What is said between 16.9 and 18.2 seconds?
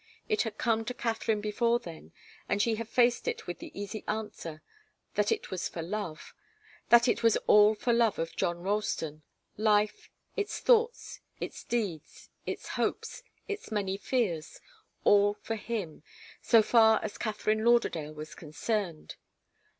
as Katharine Lauderdale